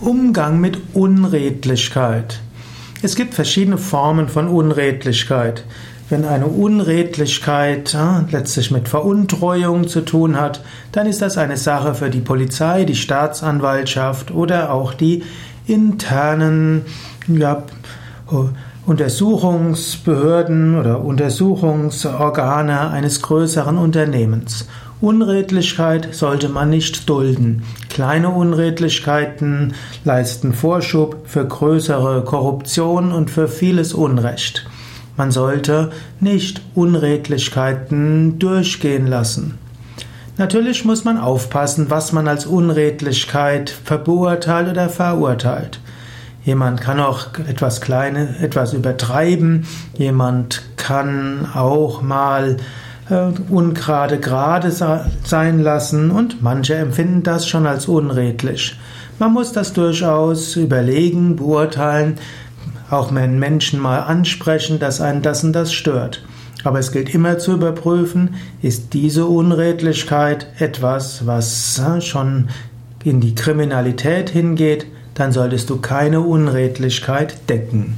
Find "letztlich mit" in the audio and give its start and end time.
8.30-8.88